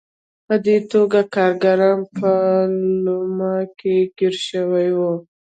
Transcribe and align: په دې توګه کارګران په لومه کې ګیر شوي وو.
په 0.47 0.55
دې 0.65 0.77
توګه 0.91 1.19
کارګران 1.35 1.99
په 2.17 2.29
لومه 3.05 3.53
کې 3.79 3.95
ګیر 4.17 4.35
شوي 4.49 4.89
وو. 4.97 5.13